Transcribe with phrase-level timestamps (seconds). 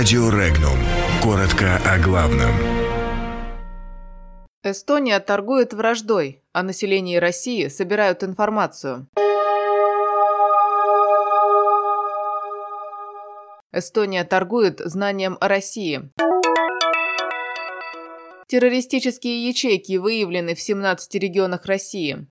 [0.00, 0.78] Радио Регнум.
[1.22, 2.52] Коротко о главном.
[4.64, 9.08] Эстония торгует враждой, а население России собирают информацию.
[13.72, 16.10] Эстония торгует знанием о России.
[18.46, 22.26] Террористические ячейки выявлены в 17 регионах России.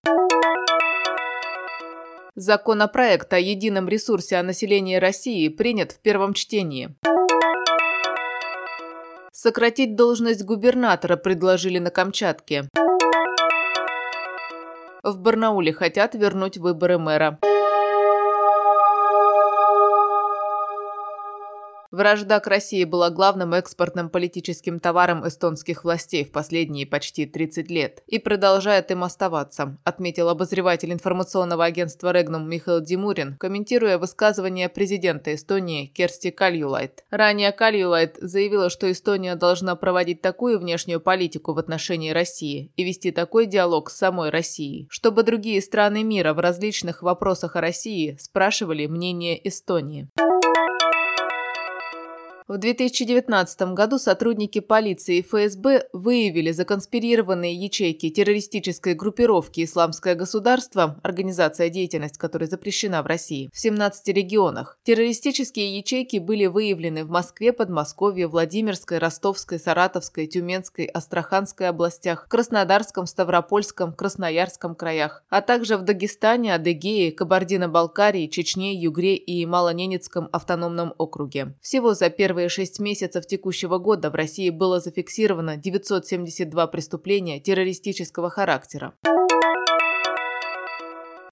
[2.33, 6.95] Законопроект о едином ресурсе о населении России принят в первом чтении.
[9.41, 12.67] Сократить должность губернатора предложили на Камчатке.
[15.01, 17.39] В Барнауле хотят вернуть выборы мэра.
[21.91, 28.03] Вражда к России была главным экспортным политическим товаром эстонских властей в последние почти 30 лет
[28.05, 35.87] и продолжает им оставаться, отметил обозреватель информационного агентства Регнум Михаил Димурин, комментируя высказывание президента Эстонии
[35.87, 37.05] Керсти Кальюлайт.
[37.09, 43.09] Ранее Кальюлайт заявила, что Эстония должна проводить такую внешнюю политику в отношении России и вести
[43.11, 48.85] такой диалог с самой Россией, чтобы другие страны мира в различных вопросах о России спрашивали
[48.85, 50.07] мнение Эстонии.
[52.49, 61.69] В 2019 году сотрудники полиции и ФСБ выявили законспирированные ячейки террористической группировки «Исламское государство», организация
[61.69, 64.79] деятельность которой запрещена в России, в 17 регионах.
[64.81, 73.93] Террористические ячейки были выявлены в Москве, Подмосковье, Владимирской, Ростовской, Саратовской, Тюменской, Астраханской областях, Краснодарском, Ставропольском,
[73.93, 81.53] Красноярском краях, а также в Дагестане, Адыгее, Кабардино-Балкарии, Чечне, Югре и Малоненецком автономном округе.
[81.61, 88.29] Всего за первые первые шесть месяцев текущего года в России было зафиксировано 972 преступления террористического
[88.29, 88.93] характера.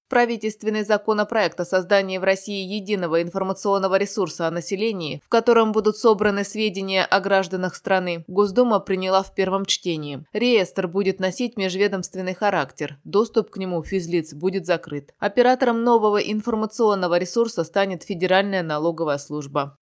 [0.09, 6.43] Правительственный законопроект о создании в России единого информационного ресурса о населении, в котором будут собраны
[6.43, 10.25] сведения о гражданах страны, Госдума приняла в первом чтении.
[10.33, 12.97] Реестр будет носить межведомственный характер.
[13.05, 15.13] Доступ к нему физлиц будет закрыт.
[15.19, 19.77] Оператором нового информационного ресурса станет Федеральная налоговая служба.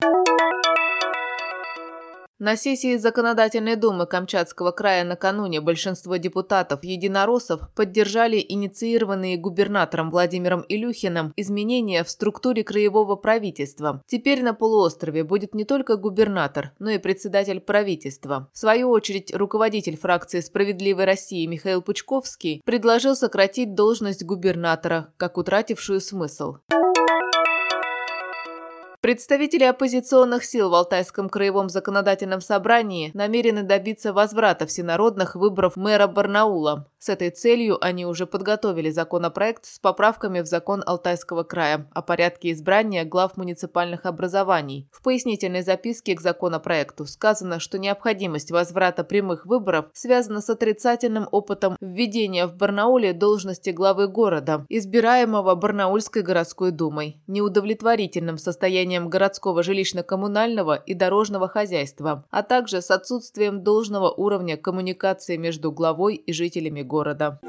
[2.44, 11.32] На сессии Законодательной думы Камчатского края накануне большинство депутатов единороссов поддержали инициированные губернатором Владимиром Илюхиным
[11.36, 14.02] изменения в структуре краевого правительства.
[14.06, 18.50] Теперь на полуострове будет не только губернатор, но и председатель правительства.
[18.52, 26.02] В свою очередь, руководитель фракции «Справедливой России» Михаил Пучковский предложил сократить должность губернатора, как утратившую
[26.02, 26.56] смысл.
[29.04, 36.88] Представители оппозиционных сил в Алтайском краевом законодательном собрании намерены добиться возврата всенародных выборов мэра Барнаула.
[36.98, 42.50] С этой целью они уже подготовили законопроект с поправками в закон Алтайского края о порядке
[42.50, 44.88] избрания глав муниципальных образований.
[44.90, 51.76] В пояснительной записке к законопроекту сказано, что необходимость возврата прямых выборов связана с отрицательным опытом
[51.78, 60.80] введения в Барнауле должности главы города, избираемого Барнаульской городской думой, неудовлетворительным состоянием состоянием городского жилищно-коммунального
[60.86, 67.40] и дорожного хозяйства, а также с отсутствием должного уровня коммуникации между главой и жителями города.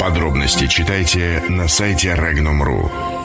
[0.00, 3.17] Подробности читайте на сайте Regnum.ru.